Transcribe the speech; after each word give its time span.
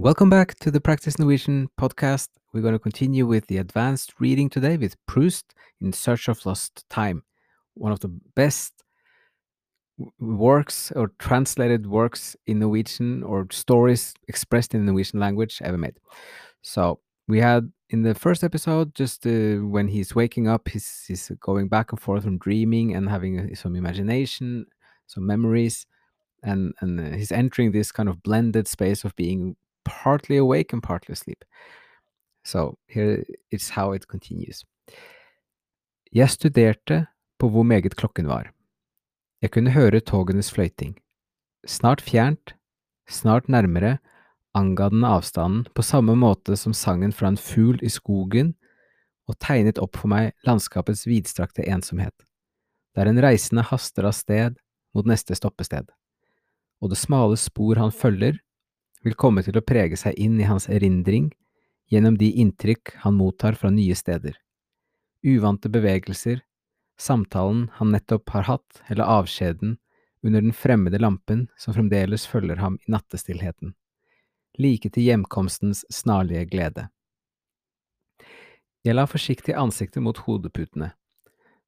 Welcome 0.00 0.30
back 0.30 0.54
to 0.60 0.70
the 0.70 0.80
Practice 0.80 1.18
Norwegian 1.18 1.68
podcast. 1.78 2.28
We're 2.54 2.62
going 2.62 2.72
to 2.72 2.78
continue 2.78 3.26
with 3.26 3.48
the 3.48 3.58
advanced 3.58 4.14
reading 4.18 4.48
today 4.48 4.78
with 4.78 4.96
Proust 5.04 5.52
in 5.78 5.92
Search 5.92 6.26
of 6.26 6.46
Lost 6.46 6.88
Time, 6.88 7.22
one 7.74 7.92
of 7.92 8.00
the 8.00 8.08
best 8.34 8.82
works 10.18 10.90
or 10.96 11.12
translated 11.18 11.86
works 11.86 12.34
in 12.46 12.60
Norwegian 12.60 13.22
or 13.22 13.46
stories 13.50 14.14
expressed 14.26 14.74
in 14.74 14.86
the 14.86 14.90
Norwegian 14.90 15.20
language 15.20 15.60
ever 15.62 15.76
made. 15.76 15.98
So 16.62 17.00
we 17.28 17.38
had 17.38 17.70
in 17.90 18.00
the 18.00 18.14
first 18.14 18.42
episode 18.42 18.94
just 18.94 19.26
uh, 19.26 19.56
when 19.56 19.86
he's 19.86 20.14
waking 20.14 20.48
up, 20.48 20.68
he's, 20.68 21.04
he's 21.08 21.30
going 21.40 21.68
back 21.68 21.92
and 21.92 22.00
forth 22.00 22.24
from 22.24 22.38
dreaming 22.38 22.94
and 22.94 23.10
having 23.10 23.38
uh, 23.38 23.54
some 23.54 23.76
imagination, 23.76 24.64
some 25.06 25.26
memories, 25.26 25.84
and 26.42 26.72
and 26.80 26.98
uh, 26.98 27.14
he's 27.14 27.30
entering 27.30 27.72
this 27.72 27.92
kind 27.92 28.08
of 28.08 28.22
blended 28.22 28.66
space 28.66 29.04
of 29.04 29.14
being 29.14 29.56
partly 29.90 30.38
awake 30.38 30.72
and 30.72 30.82
partly 30.82 31.12
asleep. 31.12 31.44
So 32.44 32.78
here 32.88 33.24
is 33.50 33.70
how 33.76 33.92
it 33.92 34.08
continues. 34.08 34.64
Jeg 36.12 36.30
studerte 36.30 37.06
på 37.38 37.48
hvor 37.48 37.62
meget 37.62 37.96
klokken 37.96 38.28
var. 38.28 38.52
Jeg 39.42 39.50
kunne 39.50 39.70
høre 39.70 40.00
togenes 40.00 40.52
fløyting. 40.52 40.98
Snart 41.66 42.00
fjernt, 42.00 42.54
snart 43.08 43.48
nærmere, 43.48 43.98
anga 44.54 44.88
den 44.88 45.04
avstanden 45.04 45.66
på 45.74 45.82
samme 45.82 46.16
måte 46.18 46.56
som 46.56 46.74
sangen 46.74 47.12
fra 47.12 47.30
en 47.30 47.38
fugl 47.38 47.78
i 47.82 47.88
skogen 47.88 48.54
og 49.30 49.38
tegnet 49.38 49.78
opp 49.78 49.96
for 50.00 50.10
meg 50.10 50.34
landskapets 50.46 51.06
vidstrakte 51.06 51.62
ensomhet, 51.70 52.14
der 52.98 53.06
en 53.06 53.20
reisende 53.22 53.62
haster 53.62 54.08
av 54.08 54.16
sted 54.18 54.58
mot 54.96 55.06
neste 55.06 55.36
stoppested, 55.38 55.86
og 56.82 56.90
det 56.90 56.98
smale 56.98 57.38
spor 57.38 57.78
han 57.78 57.94
følger, 57.94 58.40
vil 59.04 59.16
komme 59.16 59.42
til 59.44 59.56
å 59.56 59.64
prege 59.64 59.96
seg 59.96 60.18
inn 60.20 60.38
i 60.40 60.48
hans 60.48 60.68
erindring 60.68 61.30
gjennom 61.90 62.18
de 62.20 62.30
inntrykk 62.42 62.94
han 63.04 63.16
mottar 63.18 63.56
fra 63.58 63.72
nye 63.74 63.96
steder. 63.96 64.36
Uvante 65.26 65.68
bevegelser, 65.72 66.40
samtalen 67.00 67.68
han 67.80 67.92
nettopp 67.94 68.30
har 68.36 68.46
hatt, 68.48 68.82
eller 68.88 69.08
avskjeden 69.20 69.76
under 70.22 70.40
den 70.40 70.52
fremmede 70.52 71.00
lampen 71.00 71.48
som 71.58 71.74
fremdeles 71.74 72.26
følger 72.28 72.60
ham 72.60 72.78
i 72.86 72.92
nattestillheten, 72.92 73.74
like 74.58 74.92
til 74.92 75.08
hjemkomstens 75.08 75.84
snarlige 75.92 76.46
glede. 76.52 76.88
Jeg 78.84 78.96
la 78.96 79.04
forsiktig 79.08 79.56
ansiktet 79.60 80.04
mot 80.04 80.16
hodeputene, 80.24 80.92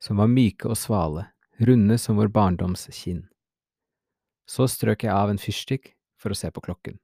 som 0.00 0.20
var 0.20 0.33
myke 0.33 0.70
og 0.70 0.78
svale, 0.80 1.27
runde 1.61 1.98
som 2.00 2.17
vår 2.17 2.33
barndoms 2.33 2.89
kinn. 2.96 3.27
Så 4.48 4.69
strøk 4.69 5.05
jeg 5.05 5.12
av 5.12 5.33
en 5.33 5.41
fyrstikk 5.41 5.92
for 6.20 6.33
å 6.33 6.39
se 6.39 6.48
på 6.50 6.64
klokken 6.64 6.96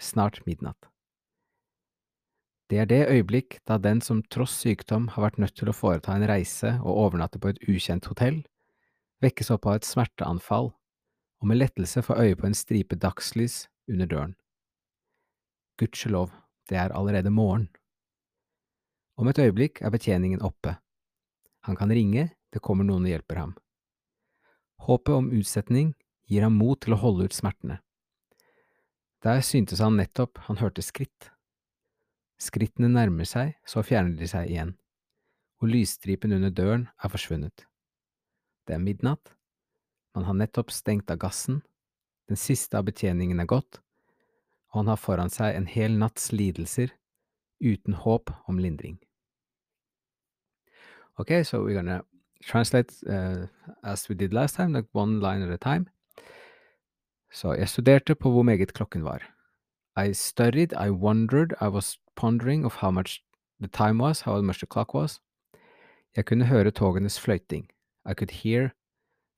snart 0.00 0.42
midnatt. 0.46 0.90
Det 2.70 2.80
er 2.80 2.88
det 2.88 3.02
øyeblikk 3.12 3.58
da 3.68 3.76
den 3.78 4.00
som 4.00 4.22
tross 4.32 4.56
sykdom 4.64 5.10
har 5.14 5.26
vært 5.26 5.38
nødt 5.42 5.54
til 5.58 5.68
å 5.68 5.76
foreta 5.76 6.14
en 6.14 6.24
reise 6.26 6.78
og 6.80 6.96
overnatte 7.06 7.38
på 7.38 7.52
et 7.52 7.60
ukjent 7.68 8.08
hotell, 8.08 8.40
vekkes 9.22 9.52
opp 9.54 9.68
av 9.68 9.78
et 9.78 9.88
smerteanfall 9.88 10.72
og 11.44 11.50
med 11.50 11.60
lettelse 11.60 12.00
får 12.02 12.22
øye 12.24 12.36
på 12.40 12.48
en 12.48 12.56
stripe 12.56 12.96
dagslys 12.96 13.66
under 13.92 14.08
døren. 14.08 14.32
Gudskjelov, 15.76 16.32
det 16.70 16.78
er 16.80 16.96
allerede 16.96 17.30
morgen. 17.30 17.68
Om 19.20 19.28
et 19.28 19.38
øyeblikk 19.38 19.82
er 19.84 19.92
betjeningen 19.92 20.40
oppe. 20.40 20.78
Han 21.68 21.76
kan 21.76 21.92
ringe, 21.92 22.30
det 22.52 22.62
kommer 22.64 22.88
noen 22.88 23.04
og 23.04 23.12
hjelper 23.12 23.42
ham. 23.42 23.52
Håpet 24.88 25.14
om 25.14 25.32
utsetning 25.36 25.92
gir 26.24 26.48
ham 26.48 26.56
mot 26.56 26.80
til 26.80 26.96
å 26.96 27.02
holde 27.04 27.28
ut 27.28 27.36
smertene. 27.36 27.83
Der 29.24 29.40
syntes 29.40 29.80
han 29.80 29.96
nettopp 29.96 30.38
han 30.48 30.58
hørte 30.60 30.82
skritt. 30.84 31.30
Skrittene 32.36 32.90
nærmer 32.92 33.24
seg, 33.24 33.54
så 33.64 33.80
fjerner 33.80 34.18
de 34.18 34.28
seg 34.28 34.50
igjen, 34.50 34.74
og 35.62 35.70
lysstripen 35.70 36.34
under 36.36 36.52
døren 36.52 36.88
er 37.00 37.12
forsvunnet. 37.12 37.64
Det 38.68 38.76
er 38.76 38.82
midnatt, 38.82 39.32
man 40.14 40.26
har 40.28 40.36
nettopp 40.36 40.74
stengt 40.74 41.08
av 41.10 41.22
gassen, 41.22 41.62
den 42.28 42.36
siste 42.36 42.76
av 42.76 42.84
betjeningen 42.90 43.40
er 43.40 43.48
gått, 43.48 43.80
og 44.72 44.82
han 44.82 44.92
har 44.92 45.00
foran 45.00 45.32
seg 45.32 45.56
en 45.56 45.70
hel 45.72 45.96
natts 45.96 46.28
lidelser 46.32 46.92
uten 47.64 47.96
håp 48.04 48.32
om 48.50 48.60
lindring. 48.60 48.98
Okay, 51.16 51.44
so 51.44 51.62
we're 51.64 51.74
gonna 51.74 52.02
translate 52.44 52.92
uh, 53.08 53.46
as 53.84 54.08
we 54.08 54.14
did 54.14 54.34
last 54.34 54.56
time, 54.56 54.72
like 54.74 54.88
one 54.92 55.20
line 55.20 55.42
at 55.42 55.50
a 55.50 55.56
time. 55.56 55.88
Så 57.34 57.54
jeg 57.54 57.68
studerte 57.68 58.14
på 58.14 58.30
hvor 58.30 58.42
meget 58.42 58.72
klokken 58.74 59.04
var. 59.04 59.34
I 60.06 60.12
studied, 60.12 60.72
I 60.72 60.90
wondered, 60.90 61.52
I 61.60 61.68
was 61.68 61.98
pondering 62.16 62.64
of 62.64 62.74
how 62.74 62.90
much 62.90 63.22
the 63.60 63.68
time 63.68 64.02
was, 64.02 64.20
how 64.20 64.42
much 64.42 64.58
the 64.58 64.66
clock 64.72 64.94
was. 64.94 65.20
Jeg 66.16 66.26
kunne 66.26 66.46
høre 66.46 66.70
togenes 66.70 67.20
fløyting. 67.20 67.70
I 68.10 68.14
could 68.14 68.30
hear 68.30 68.68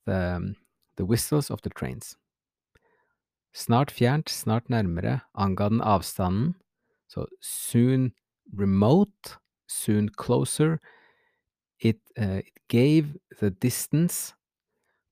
the, 0.07 0.37
um, 0.37 0.57
the 0.97 1.05
whistles 1.05 1.51
of 1.51 1.61
the 1.62 1.71
trains. 1.71 2.19
Snart 3.55 3.91
fjernt, 3.91 4.31
snart 4.31 4.69
nærmere, 4.71 5.21
anga 5.34 5.69
den 5.69 5.81
avstanden, 5.81 6.55
så 7.09 7.27
soon 7.43 8.13
remote, 8.59 9.39
soon 9.69 10.09
closer. 10.25 10.77
It, 11.81 11.97
uh, 12.19 12.39
it 12.39 12.69
gave 12.69 13.19
the 13.41 13.51
distance 13.51 14.35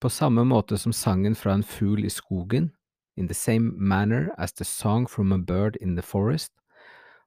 på 0.01 0.11
samme 0.11 0.45
måte 0.45 0.79
som 0.79 0.93
sangen 0.93 1.35
fra 1.35 1.55
en 1.55 1.63
fugl 1.63 2.05
i 2.05 2.13
skogen, 2.13 2.71
in 3.17 3.29
the 3.29 3.35
same 3.35 3.73
manner 3.77 4.35
as 4.39 4.53
the 4.53 4.65
song 4.65 5.07
from 5.07 5.33
a 5.33 5.39
bird 5.39 5.77
in 5.81 5.95
the 5.97 6.03
forest, 6.03 6.53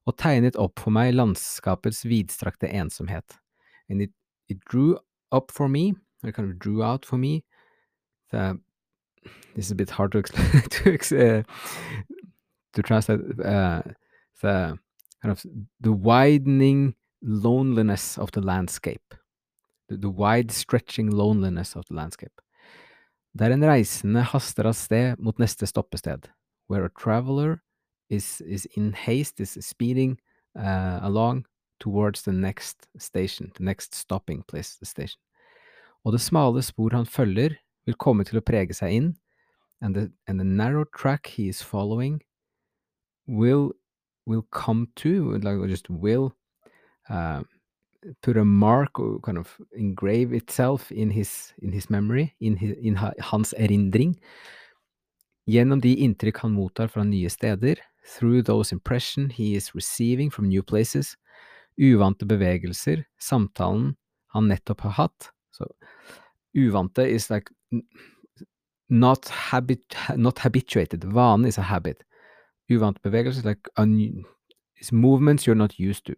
og 0.07 0.17
tegnet 0.17 0.55
opp 0.59 0.79
for 0.79 0.91
meg 0.95 1.13
landskapets 1.15 2.05
vidstrakte 2.07 2.67
ensomhet. 2.67 3.39
And 3.89 4.01
it, 4.01 4.11
it 4.47 4.59
drew 4.69 4.97
up 5.31 5.51
for 5.51 5.67
me, 5.67 5.95
or 6.23 6.31
kind 6.31 6.49
of 6.49 6.59
drew 6.59 6.83
out 6.83 7.05
for 7.05 7.17
me, 7.17 7.43
the, 8.31 8.59
this 9.55 9.65
is 9.65 9.71
a 9.71 9.75
bit 9.75 9.89
hard 9.89 10.11
to, 10.11 10.19
explain, 10.19 10.61
to, 10.69 10.93
uh, 10.93 11.43
to 12.73 12.83
translate, 12.83 13.19
uh, 13.43 13.81
the 14.41 14.77
kind 15.21 15.31
of 15.31 15.45
the 15.81 15.91
widening 15.91 16.95
loneliness 17.21 18.17
of 18.17 18.31
the 18.31 18.41
landscape, 18.41 19.15
the, 19.89 19.97
the 19.97 20.09
wide 20.09 20.51
stretching 20.51 21.09
loneliness 21.09 21.75
of 21.75 21.85
the 21.87 21.95
landscape. 21.95 22.41
Der 23.37 23.51
en 23.51 23.61
reisende 23.61 24.23
haster 24.25 24.65
av 24.65 24.73
sted 24.73 25.19
mot 25.21 25.37
neste 25.37 25.67
stoppested, 25.69 26.29
where 26.67 26.85
a 26.85 26.89
traveler 26.89 27.59
is, 28.09 28.41
is 28.41 28.65
in 28.73 28.93
haste, 28.93 29.39
is 29.39 29.53
speeding 29.61 30.17
uh, 30.57 30.99
along 31.03 31.45
towards 31.79 32.23
the 32.23 32.31
next 32.31 32.87
station, 32.97 33.51
the 33.55 33.63
next 33.63 33.93
stopping 33.93 34.41
place, 34.47 34.77
the 34.79 34.85
station. 34.85 35.19
Og 36.03 36.13
det 36.13 36.21
smale 36.21 36.63
spor 36.63 36.95
han 36.95 37.05
følger, 37.05 37.59
vil 37.85 37.99
komme 38.01 38.25
til 38.25 38.39
å 38.39 38.45
prege 38.45 38.73
seg 38.73 38.95
inn, 38.95 39.11
and 39.81 39.93
the, 39.93 40.09
and 40.25 40.39
the 40.39 40.47
narrow 40.47 40.85
track 40.97 41.27
he 41.27 41.47
is 41.47 41.61
following 41.61 42.23
will, 43.27 43.73
will 44.25 44.47
come 44.49 44.87
to, 44.95 45.37
like 45.43 45.61
just 45.69 45.91
will, 45.91 46.31
uh, 47.09 47.43
put 48.21 48.37
a 48.37 48.45
mark 48.45 48.99
or 48.99 49.19
kind 49.19 49.37
of 49.37 49.57
engrave 49.73 50.33
itself 50.33 50.91
in 50.91 51.09
his, 51.09 51.53
in 51.61 51.71
his 51.71 51.89
memory, 51.89 52.35
in, 52.39 52.55
his, 52.55 52.77
in 52.81 52.95
hans 52.95 53.53
erindring, 53.57 54.15
gjennom 55.47 55.81
de 55.81 55.95
inntrykk 56.03 56.43
han 56.43 56.55
mottar 56.55 56.91
fra 56.91 57.03
nye 57.03 57.29
steder, 57.29 57.79
through 58.07 58.41
those 58.41 58.71
impressions 58.71 59.33
he 59.35 59.55
is 59.55 59.75
receiving 59.75 60.29
from 60.29 60.47
new 60.47 60.63
places, 60.63 61.17
uvante 61.79 62.25
bevegelser, 62.25 63.05
samtalen 63.19 63.95
han 64.33 64.47
nettopp 64.47 64.81
har 64.81 64.91
hatt. 64.91 65.31
So, 65.51 65.65
uvante 66.55 67.05
is 67.05 67.29
like 67.29 67.51
not 68.89 69.27
habit, 69.27 69.95
not 70.15 70.39
habituated. 70.39 71.03
Vane 71.03 71.45
is 71.45 71.57
a 71.57 71.61
habit. 71.61 72.03
Uvante 72.69 73.01
bevegelser 73.03 73.39
is 73.39 73.45
like 73.45 73.69
un, 73.77 74.25
is 74.79 74.91
movements 74.91 75.45
you're 75.45 75.55
not 75.55 75.79
used 75.79 76.05
to. 76.05 76.15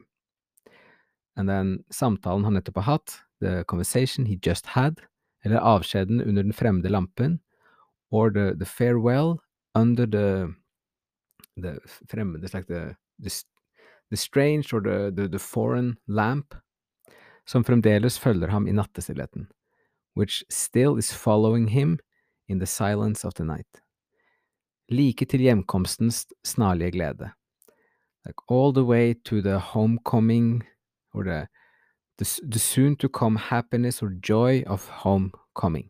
And 1.35 1.49
then 1.49 1.83
samtalen 1.89 2.43
han 2.43 2.53
nettopp 2.53 2.75
har 2.75 2.91
hatt, 2.91 3.19
the 3.41 3.63
conversation 3.63 4.25
he 4.25 4.39
just 4.41 4.65
had, 4.65 5.01
eller 5.45 5.59
avskjeden 5.59 6.21
under 6.21 6.43
den 6.43 6.53
fremmede 6.53 6.89
lampen, 6.89 7.39
or 8.11 8.29
the, 8.29 8.55
the 8.55 8.65
farewell 8.65 9.39
under 9.75 10.05
the 10.05 10.53
the 11.61 11.79
fremmede, 12.07 12.53
like 12.53 12.67
the, 12.67 12.95
the, 13.19 13.29
the 14.09 14.17
strange 14.17 14.73
or 14.73 14.81
the, 14.81 15.11
the, 15.11 15.27
the 15.27 15.39
foreign 15.39 15.97
lamp, 16.07 16.55
som 17.45 17.63
fremdeles 17.63 18.19
følger 18.19 18.47
ham 18.47 18.67
i 18.67 18.71
nattestillheten, 18.71 19.47
which 20.15 20.43
still 20.49 20.97
is 20.97 21.13
following 21.13 21.67
him 21.67 21.99
in 22.47 22.59
the 22.59 22.67
silence 22.67 23.27
of 23.27 23.33
the 23.33 23.43
night. 23.43 23.81
Like 24.89 25.25
til 25.25 25.39
hjemkomstens 25.39 26.25
snarlige 26.43 26.91
glede. 26.91 27.31
Like 28.25 28.41
all 28.49 28.73
the 28.73 28.83
way 28.83 29.13
to 29.25 29.41
the 29.41 29.57
homecoming 29.59 30.63
or 31.13 31.23
the, 31.23 31.47
the, 32.17 32.39
the 32.47 32.59
soon 32.59 32.95
to 32.97 33.09
come 33.09 33.35
happiness 33.35 34.01
or 34.03 34.09
joy 34.09 34.63
of 34.67 34.87
homecoming. 34.87 35.89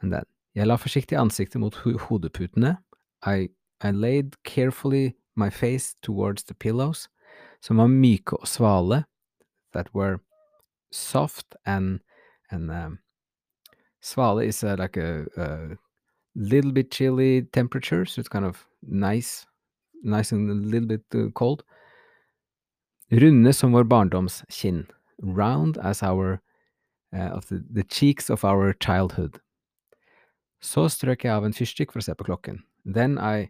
And 0.00 0.12
then, 0.12 0.24
jeg 0.54 0.66
la 0.66 0.76
forsiktig 0.76 1.18
ansiktet 1.18 1.60
mot 1.60 1.74
hodeputene. 1.74 2.78
I 3.22 3.48
I 3.80 3.90
laid 3.92 4.42
carefully 4.44 5.16
my 5.36 5.50
face 5.50 5.94
towards 6.02 6.42
the 6.44 6.54
pillows, 6.54 7.08
som 7.60 7.76
var 7.78 7.86
myke 7.86 8.32
og 8.32 8.46
svale, 8.46 9.04
that 9.72 9.94
were 9.94 10.18
soft 10.90 11.54
and 11.64 12.00
and 12.50 12.70
um, 12.70 12.98
Svale 14.00 14.46
is 14.46 14.62
uh, 14.64 14.76
like 14.78 14.96
a, 14.96 15.26
a 15.36 15.76
little 16.34 16.72
bit 16.72 16.90
chilly 16.90 17.42
temperature, 17.42 18.04
so 18.04 18.20
it's 18.20 18.28
kind 18.28 18.44
of 18.44 18.66
nice, 18.82 19.46
nice 20.02 20.32
and 20.32 20.50
a 20.50 20.54
little 20.54 20.88
bit 20.88 21.02
uh, 21.14 21.30
cold. 21.34 21.64
Runde 23.10 23.52
som 23.52 23.72
vår 23.72 23.84
barndoms 23.88 24.42
kinn, 24.52 24.86
round 25.22 25.78
as 25.78 26.02
our 26.02 26.42
uh, 27.12 27.32
of 27.32 27.46
the, 27.48 27.62
the 27.70 27.84
cheeks 27.84 28.28
of 28.30 28.44
our 28.44 28.74
childhood. 28.80 29.40
Så 30.60 30.88
strøk 30.92 31.24
jeg 31.24 31.32
av 31.32 31.46
en 31.46 31.54
fyrstikk 31.54 31.94
for 31.94 32.02
å 32.02 32.04
se 32.04 32.14
på 32.18 32.26
klokken. 32.28 32.60
Then 32.84 33.16
I 33.16 33.48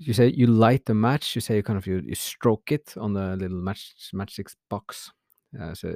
you 0.00 0.14
say 0.14 0.28
you 0.28 0.46
light 0.46 0.86
the 0.86 0.94
match. 0.94 1.36
You 1.36 1.40
say 1.40 1.56
you 1.56 1.62
kind 1.62 1.78
of 1.78 1.86
you, 1.86 2.00
you 2.02 2.14
stroke 2.14 2.72
it 2.72 2.94
on 2.96 3.14
the 3.14 3.36
little 3.36 3.62
match 3.62 4.10
matchstick 4.12 4.50
box. 4.68 5.12
Uh, 5.58 5.74
so 5.74 5.94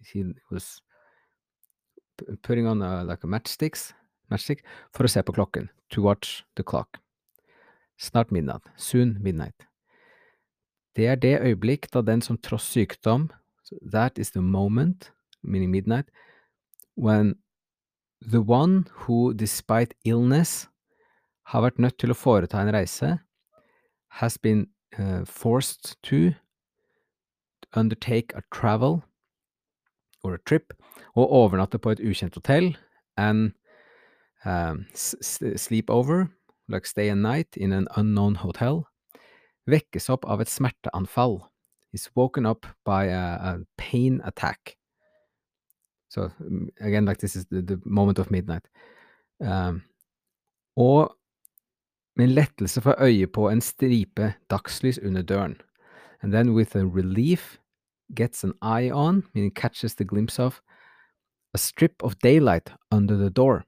he 0.00 0.24
was 0.50 0.80
putting 2.42 2.66
on 2.66 2.80
a, 2.80 3.04
like 3.04 3.24
a 3.24 3.26
matchsticks 3.26 3.92
matchstick 4.30 4.64
for 4.92 5.04
å 5.04 5.10
se 5.10 5.22
på 5.22 5.36
klokken. 5.36 5.68
To 5.90 6.02
watch 6.02 6.44
the 6.56 6.64
clock. 6.64 6.98
Snart 8.00 8.32
midnatt. 8.32 8.64
Soon 8.76 9.18
midnight. 9.20 9.66
Det 10.96 11.06
er 11.06 11.14
det 11.14 11.40
øyeblikk 11.40 11.92
da 11.92 12.00
den 12.00 12.22
som 12.22 12.38
tross 12.38 12.64
sykdom 12.72 13.30
That 13.92 14.18
is 14.18 14.30
the 14.30 14.42
moment, 14.42 15.12
meaning 15.42 15.70
midnight, 15.70 16.06
when 16.96 17.34
the 18.22 18.40
one 18.40 18.84
who 18.92 19.34
despite 19.34 19.94
illness 20.04 20.68
har 21.46 21.62
vært 21.62 21.78
nødt 21.78 21.98
til 21.98 22.10
å 22.10 22.18
foreta 22.18 22.60
en 22.62 22.72
reise, 22.74 23.18
has 24.08 24.38
been 24.38 24.66
uh, 24.98 25.24
forced 25.24 25.96
to 26.02 26.32
undertake 27.74 28.32
a 28.34 28.42
travel 28.54 29.02
or 30.22 30.34
a 30.34 30.38
trip, 30.46 30.72
og 31.14 31.30
overnatte 31.30 31.78
på 31.78 31.90
et 31.90 32.00
ukjent 32.00 32.34
hotell, 32.34 32.76
and 33.16 33.52
um, 34.44 34.86
sleep 34.94 35.90
over, 35.90 36.26
like 36.68 36.86
stay 36.86 37.08
a 37.08 37.14
night 37.14 37.56
in 37.56 37.72
an 37.72 37.86
unknown 37.96 38.36
hotel, 38.36 38.86
vekkes 39.66 40.10
opp 40.10 40.24
av 40.24 40.40
et 40.40 40.50
smerteanfall. 40.50 41.40
He's 41.92 42.10
woken 42.14 42.46
up 42.46 42.66
by 42.84 43.06
a, 43.06 43.38
a 43.40 43.58
pain 43.76 44.20
attack. 44.24 44.76
So 46.08 46.30
again, 46.80 47.04
like 47.04 47.18
this 47.18 47.36
is 47.36 47.46
the, 47.46 47.62
the 47.62 47.80
moment 47.84 48.18
of 48.18 48.30
midnight. 48.30 48.68
Um, 49.40 49.82
og 50.76 51.16
med 52.16 52.28
lettelse 52.28 52.80
får 52.80 53.00
øye 53.00 53.26
på 53.26 53.48
en 53.50 53.60
stripe 53.60 54.34
dagslys 54.50 54.98
under 54.98 55.22
døren. 55.22 55.60
And 56.22 56.32
then 56.32 56.54
with 56.54 56.76
a 56.76 56.84
relief 56.84 57.58
gets 58.14 58.44
an 58.44 58.54
eye 58.62 58.90
on, 58.90 59.24
meaning 59.34 59.54
catches 59.54 59.94
the 59.94 60.04
glimpse 60.04 60.38
of, 60.38 60.62
a 61.54 61.58
strip 61.58 62.02
of 62.02 62.18
daylight 62.22 62.72
under 62.90 63.16
the 63.16 63.30
door. 63.30 63.64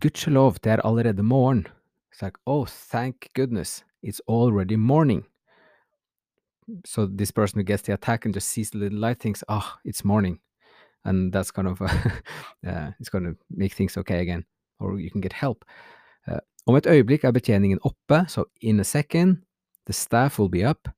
Gudskjelov, 0.00 0.54
det 0.64 0.72
er 0.72 0.80
allerede 0.84 1.22
morgen. 1.22 1.66
It's 2.12 2.22
like, 2.22 2.38
oh, 2.46 2.66
thank 2.66 3.28
goodness, 3.34 3.84
it's 4.04 4.20
already 4.28 4.76
morning. 4.76 5.24
So 6.84 7.06
this 7.06 7.30
person 7.30 7.58
who 7.58 7.64
gets 7.64 7.82
the 7.82 7.94
attack 7.94 8.24
and 8.24 8.34
just 8.34 8.48
sees 8.48 8.70
the 8.70 8.78
little 8.78 8.98
light 8.98 9.18
thinks, 9.18 9.42
oh, 9.48 9.74
it's 9.84 10.04
morning. 10.04 10.38
And 11.04 11.32
that's 11.32 11.50
kind 11.50 11.68
of, 11.68 11.80
uh, 12.66 12.90
it's 13.00 13.08
going 13.08 13.24
to 13.24 13.36
make 13.50 13.74
things 13.74 13.96
okay 13.98 14.20
again, 14.20 14.44
or 14.78 15.00
you 15.00 15.10
can 15.10 15.20
get 15.20 15.32
help. 15.32 15.64
Uh, 16.26 16.40
om 16.66 16.76
et 16.76 16.86
øyeblikk 16.86 17.24
er 17.24 17.32
betjeningen 17.32 17.78
oppe, 17.84 18.24
so 18.28 18.46
in 18.60 18.80
a 18.80 18.84
second, 18.84 19.42
the 19.86 19.92
staff 19.92 20.38
will 20.38 20.48
be 20.48 20.64
up. 20.64 20.88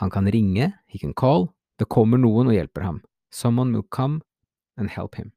Han 0.00 0.10
kan 0.10 0.26
ringe, 0.26 0.72
he 0.86 0.98
can 0.98 1.14
call. 1.14 1.52
Det 1.78 1.88
kommer 1.88 2.18
noen 2.18 2.50
og 2.50 2.56
hjelper 2.56 2.82
ham. 2.82 3.02
Someone 3.30 3.72
will 3.72 3.86
come 3.90 4.20
and 4.76 4.90
help 4.90 5.14
him. 5.14 5.32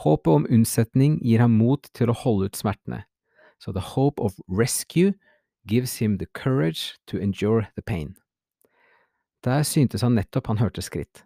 Håpet 0.00 0.32
om 0.32 0.46
unnsetning 0.50 1.18
gir 1.20 1.44
ham 1.44 1.58
mot 1.60 1.84
til 1.92 2.08
å 2.10 2.16
holde 2.16 2.48
ut 2.48 2.56
smertene. 2.56 3.04
So 3.60 3.72
the 3.72 3.84
hope 3.94 4.20
of 4.20 4.40
rescue 4.48 5.12
gives 5.66 5.98
him 5.98 6.18
the 6.18 6.26
courage 6.26 6.96
to 7.06 7.18
endure 7.18 7.66
the 7.74 7.82
pain. 7.82 8.16
Der 9.44 9.62
syntes 9.62 10.02
han 10.02 10.14
nettopp 10.14 10.46
han 10.46 10.58
hørte 10.58 10.82
skritt. 10.82 11.24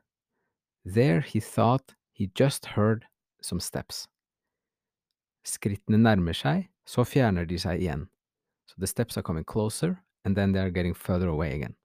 There 0.85 1.21
he 1.21 1.41
thought 1.41 1.95
he 2.13 2.31
just 2.41 2.67
heard 2.67 3.05
some 3.41 3.61
steps. 3.61 4.09
Skrittene 5.45 5.99
nærmer 5.99 6.33
seg, 6.33 6.69
så 6.87 7.05
fjerner 7.05 7.45
de 7.45 7.59
seg 7.59 7.81
igjen. 7.81 8.09
So 8.67 8.75
the 8.79 8.87
steps 8.87 9.17
are 9.17 9.23
coming 9.23 9.45
closer, 9.45 9.97
and 10.25 10.37
then 10.37 10.53
they 10.53 10.63
are 10.63 10.71
getting 10.71 10.97
further 10.97 11.29
away 11.29 11.55
again. 11.55 11.77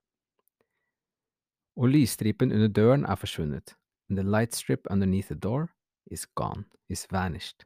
Og 1.76 1.88
lysstripen 1.88 2.52
under 2.52 2.68
døren 2.68 3.04
er 3.04 3.14
forsvunnet, 3.14 3.76
and 4.08 4.18
the 4.18 4.30
light 4.30 4.54
strip 4.54 4.86
underneath 4.90 5.26
the 5.26 5.38
door 5.38 5.70
is 6.06 6.26
gone, 6.26 6.64
is 6.88 7.06
vanished. 7.10 7.64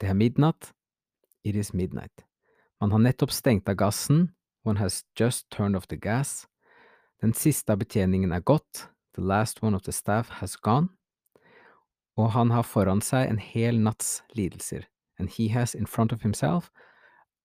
Det 0.00 0.08
er 0.08 0.14
midnatt, 0.14 0.74
it 1.44 1.56
is 1.56 1.74
midnight. 1.74 2.26
Man 2.84 2.92
har 2.92 2.98
nettopp 2.98 3.30
stengt 3.32 3.68
av 3.68 3.74
gassen, 3.80 4.34
one 4.62 4.76
has 4.76 5.06
just 5.16 5.48
turned 5.48 5.74
off 5.74 5.86
the 5.86 5.96
gas. 5.96 6.46
Den 7.20 7.32
siste 7.32 7.72
av 7.72 7.78
betjeningen 7.80 8.32
er 8.36 8.42
gått, 8.44 8.90
the 9.14 9.22
last 9.24 9.62
one 9.62 9.72
of 9.74 9.86
the 9.86 9.92
staff 9.92 10.28
has 10.42 10.56
gone. 10.56 10.90
Og 12.20 12.34
han 12.36 12.50
har 12.52 12.66
foran 12.68 13.00
seg 13.00 13.30
en 13.30 13.40
hel 13.40 13.80
natts 13.80 14.18
lidelser, 14.36 14.84
and 15.18 15.32
he 15.32 15.48
has 15.48 15.74
in 15.74 15.86
front 15.86 16.12
of 16.12 16.20
himself 16.20 16.68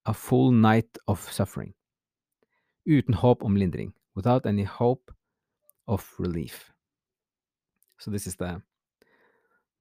a 0.06 0.14
full 0.14 0.52
night 0.52 1.00
of 1.08 1.32
suffering. 1.32 1.72
Uten 2.84 3.14
håp 3.14 3.42
om 3.42 3.56
lindring, 3.56 3.94
without 4.16 4.46
any 4.46 4.66
hope 4.66 5.10
of 5.88 6.04
relief. 6.20 6.74
So 7.98 8.12
this 8.12 8.28
is 8.28 8.36
the 8.36 8.62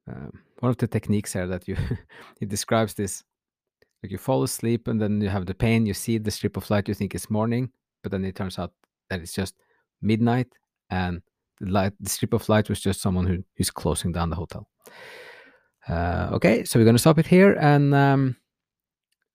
uh, 0.07 0.31
one 0.61 0.71
of 0.71 0.79
the 0.79 0.87
techniques 0.87 1.33
here 1.33 1.49
that 1.49 1.67
you 1.67 1.75
he 2.39 2.47
describes 2.47 2.95
this 2.95 3.25
like 4.03 4.13
you 4.13 4.19
fall 4.19 4.43
asleep 4.43 4.89
and 4.89 5.01
then 5.01 5.21
you 5.21 5.29
have 5.29 5.47
the 5.47 5.55
pain 5.55 5.87
you 5.87 5.95
see 5.95 6.19
the 6.19 6.31
strip 6.31 6.57
of 6.57 6.69
light 6.71 6.89
you 6.89 6.95
think 6.95 7.15
it's 7.15 7.31
morning 7.31 7.71
but 8.03 8.13
then 8.13 8.25
it 8.25 8.35
turns 8.35 8.59
out 8.59 8.73
that 9.11 9.21
it's 9.21 9.33
just 9.33 9.55
midnight 10.03 10.49
and 10.91 11.23
the 11.61 11.71
light 11.71 11.93
the 12.01 12.11
strip 12.11 12.33
of 12.33 12.49
light 12.49 12.69
was 12.69 12.81
just 12.81 13.01
someone 13.01 13.27
who 13.27 13.43
who's 13.57 13.71
closing 13.71 14.13
down 14.13 14.31
the 14.31 14.37
hotel. 14.37 14.69
Uh, 15.89 16.29
okay 16.33 16.65
so 16.65 16.79
we're 16.79 16.85
going 16.85 16.95
to 16.95 17.01
stop 17.01 17.19
it 17.19 17.27
here 17.27 17.55
and 17.55 17.95
um, 17.95 18.37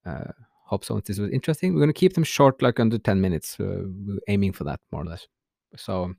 uh, 0.06 0.32
hope 0.66 0.86
so 0.86 1.00
this 1.00 1.20
was 1.20 1.32
interesting. 1.32 1.74
We're 1.74 1.80
going 1.80 1.94
to 1.94 2.00
keep 2.00 2.14
them 2.14 2.24
short 2.24 2.62
like 2.62 2.80
under 2.80 2.98
10 2.98 3.20
minutes. 3.20 3.60
Uh, 3.60 3.84
we're 4.06 4.20
aiming 4.28 4.54
for 4.54 4.64
that 4.66 4.80
more 4.92 5.02
or 5.02 5.06
less. 5.06 5.28
So 5.76 6.14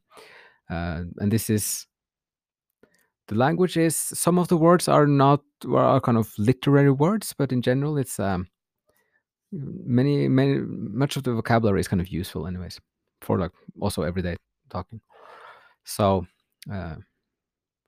uh, 0.70 1.02
and 1.18 1.30
this 1.30 1.50
is 1.50 1.86
the 3.28 3.34
language 3.34 3.76
is 3.76 3.96
some 3.96 4.38
of 4.38 4.48
the 4.48 4.56
words 4.56 4.88
are 4.88 5.06
not 5.06 5.40
are 5.72 6.00
kind 6.00 6.18
of 6.18 6.32
literary 6.38 6.90
words, 6.90 7.34
but 7.36 7.52
in 7.52 7.62
general, 7.62 7.96
it's 7.96 8.20
um, 8.20 8.46
many 9.52 10.28
many 10.28 10.58
much 10.58 11.16
of 11.16 11.22
the 11.22 11.32
vocabulary 11.32 11.80
is 11.80 11.88
kind 11.88 12.00
of 12.00 12.08
useful, 12.08 12.46
anyways, 12.46 12.80
for 13.22 13.38
like 13.38 13.52
also 13.80 14.02
everyday 14.02 14.36
talking. 14.68 15.00
So, 15.84 16.26
uh, 16.72 16.96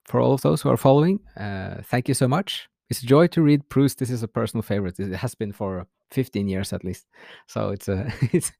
for 0.06 0.20
all 0.20 0.32
of 0.32 0.40
those 0.40 0.62
who 0.62 0.70
are 0.70 0.76
following, 0.76 1.20
uh, 1.36 1.82
thank 1.84 2.08
you 2.08 2.14
so 2.14 2.28
much. 2.28 2.68
It's 2.88 3.02
a 3.02 3.06
joy 3.06 3.26
to 3.28 3.42
read 3.42 3.68
Proust. 3.68 3.98
This 3.98 4.10
is 4.10 4.22
a 4.22 4.28
personal 4.28 4.62
favorite. 4.62 5.00
It 5.00 5.16
has 5.16 5.34
been 5.34 5.52
for 5.52 5.86
15 6.12 6.48
years 6.48 6.72
at 6.72 6.84
least. 6.84 7.06
So 7.46 7.70
it's 7.70 7.88
a 7.88 8.10
it's 8.32 8.52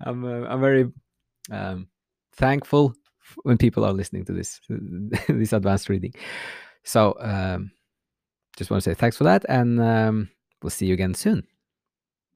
I'm 0.00 0.24
uh, 0.24 0.46
I'm 0.48 0.60
very 0.60 0.90
um, 1.50 1.88
thankful 2.36 2.94
when 3.42 3.58
people 3.58 3.84
are 3.84 3.92
listening 3.92 4.24
to 4.26 4.32
this 4.32 4.60
this 5.28 5.52
advanced 5.52 5.88
reading. 5.88 6.14
So 6.84 7.16
um, 7.20 7.70
just 8.56 8.70
want 8.70 8.82
to 8.82 8.90
say 8.90 8.94
thanks 8.94 9.16
for 9.16 9.24
that, 9.24 9.44
and 9.48 9.80
um, 9.80 10.30
we'll 10.62 10.70
see 10.70 10.86
you 10.86 10.94
again 10.94 11.14
soon. 11.14 11.46